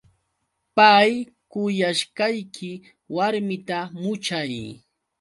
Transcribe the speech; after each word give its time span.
Pay 0.75 1.11
kuyashqayki 1.51 2.71
warmita 3.15 3.77
muchay. 4.01 4.51